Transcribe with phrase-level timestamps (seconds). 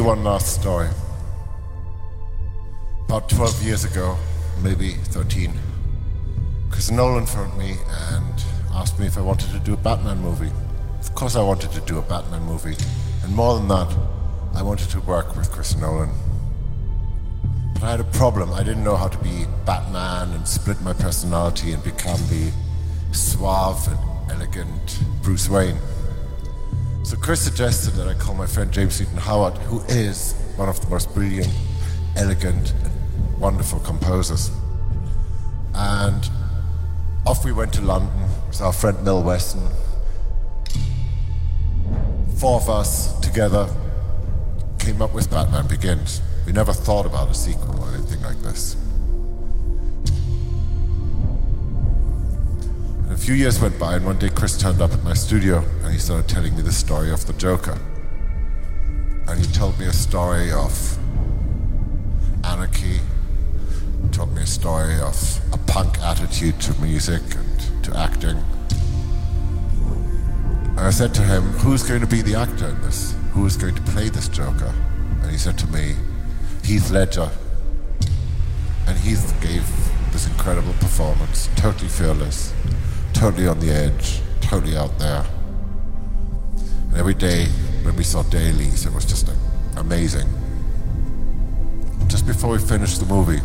[0.00, 0.88] you one last story.
[3.04, 4.16] About 12 years ago,
[4.62, 5.52] maybe 13,
[6.70, 7.76] because Nolan phoned me
[8.12, 10.50] and asked me if I wanted to do a Batman movie.
[11.00, 12.76] Of course, I wanted to do a Batman movie.
[13.24, 13.94] And more than that,
[14.54, 16.10] I wanted to work with Chris Nolan.
[17.74, 18.54] But I had a problem.
[18.54, 22.50] I didn't know how to be Batman and split my personality and become the
[23.12, 25.76] suave and elegant Bruce Wayne.
[27.10, 30.80] So Chris suggested that I call my friend James Newton Howard, who is one of
[30.80, 31.52] the most brilliant,
[32.14, 34.48] elegant, and wonderful composers.
[35.74, 36.30] And
[37.26, 39.60] off we went to London with our friend Mel Wesson.
[42.36, 43.68] Four of us together
[44.78, 46.22] came up with Batman Begins.
[46.46, 48.76] We never thought about a sequel or anything like this.
[53.20, 55.98] Few years went by, and one day Chris turned up at my studio and he
[55.98, 57.78] started telling me the story of the Joker.
[59.28, 60.98] And he told me a story of
[62.42, 62.98] anarchy,
[64.02, 68.42] he told me a story of a punk attitude to music and to acting.
[70.70, 73.14] And I said to him, Who's going to be the actor in this?
[73.32, 74.74] Who is going to play this Joker?
[75.20, 75.94] And he said to me,
[76.64, 77.30] Heath Ledger.
[78.86, 79.66] And Heath gave
[80.10, 82.54] this incredible performance, totally fearless,
[83.20, 85.26] totally on the edge, totally out there.
[86.88, 87.44] And every day
[87.82, 89.30] when we saw dailies, it was just
[89.76, 90.26] amazing.
[92.06, 93.42] Just before we finished the movie,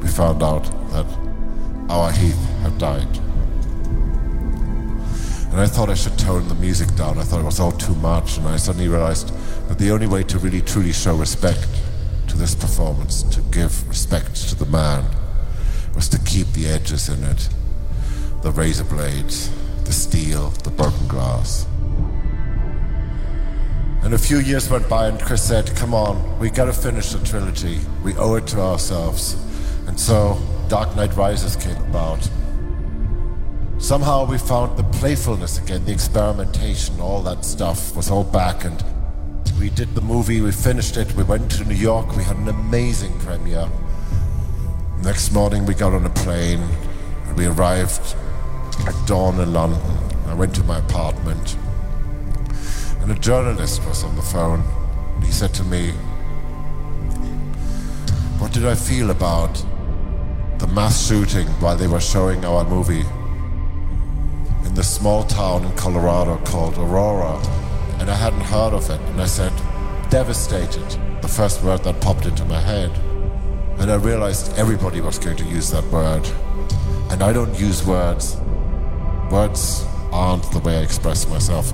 [0.00, 0.62] we found out
[0.92, 1.06] that
[1.90, 3.18] our Heath had died.
[5.50, 7.18] And I thought I should tone the music down.
[7.18, 9.34] I thought it was all too much, and I suddenly realized
[9.68, 11.66] that the only way to really truly show respect
[12.28, 15.04] to this performance, to give respect to the man,
[15.96, 17.48] was to keep the edges in it
[18.42, 19.50] the razor blades,
[19.84, 21.66] the steel, the broken glass.
[24.02, 27.24] And a few years went by, and Chris said, Come on, we gotta finish the
[27.24, 27.80] trilogy.
[28.02, 29.36] We owe it to ourselves.
[29.86, 32.28] And so Dark Knight Rises came about.
[33.78, 38.64] Somehow we found the playfulness again, the experimentation, all that stuff was all back.
[38.64, 38.82] And
[39.58, 42.48] we did the movie, we finished it, we went to New York, we had an
[42.48, 43.68] amazing premiere.
[45.02, 46.60] Next morning we got on a plane,
[47.26, 48.14] and we arrived
[48.86, 49.80] at dawn in London.
[50.26, 51.56] I went to my apartment,
[53.00, 54.62] and a journalist was on the phone.
[55.22, 55.90] He said to me,
[58.38, 59.64] What did I feel about
[60.58, 63.04] the mass shooting while they were showing our movie
[64.64, 67.36] in the small town in Colorado called Aurora?
[67.98, 69.00] And I hadn't heard of it.
[69.00, 69.52] And I said,
[70.10, 70.88] Devastated,
[71.22, 72.90] the first word that popped into my head.
[73.78, 76.26] And I realized everybody was going to use that word.
[77.10, 78.36] And I don't use words.
[79.30, 81.72] Words aren't the way I express myself.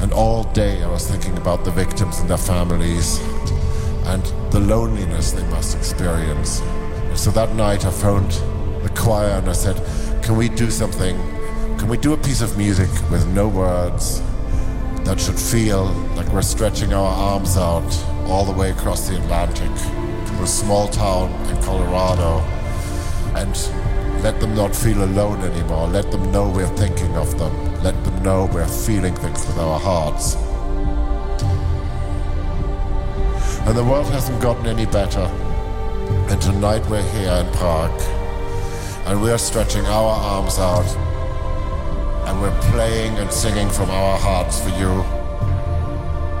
[0.00, 3.18] And all day I was thinking about the victims and their families
[4.06, 6.60] and the loneliness they must experience.
[6.60, 8.30] And so that night I phoned
[8.82, 9.76] the choir and I said,
[10.22, 11.16] Can we do something?
[11.76, 14.22] Can we do a piece of music with no words
[15.04, 15.84] that should feel
[16.16, 17.84] like we're stretching our arms out
[18.28, 19.70] all the way across the Atlantic
[20.26, 22.38] to a small town in Colorado
[23.36, 23.54] and
[24.22, 25.88] let them not feel alone anymore.
[25.88, 27.82] Let them know we're thinking of them.
[27.82, 30.36] Let them know we're feeling things with our hearts.
[33.66, 35.26] And the world hasn't gotten any better.
[36.30, 38.00] And tonight we're here in Prague.
[39.06, 40.86] And we're stretching our arms out.
[42.28, 45.04] And we're playing and singing from our hearts for you.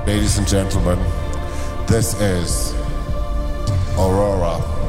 [0.06, 1.00] Ladies and gentlemen,
[1.88, 2.74] this is
[3.98, 4.81] Aurora.